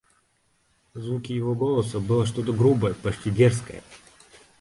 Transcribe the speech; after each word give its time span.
В 0.95 0.99
звуке 1.01 1.35
его 1.35 1.53
голоса 1.53 1.99
было 1.99 2.25
что-то 2.25 2.53
грубое, 2.53 2.95
почти 2.95 3.29
дерзкое. 3.29 3.83